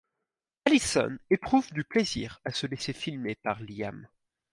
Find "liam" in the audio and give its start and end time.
3.61-4.07